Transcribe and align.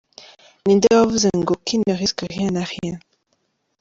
Ni 0.65 0.73
nde 0.77 0.87
wavuze 0.97 1.27
ngo 1.39 1.53
«Qui 1.65 1.75
ne 1.77 1.93
risque 2.01 2.25
rien, 2.33 2.49
n’a 2.53 2.63
rien»? 2.71 2.97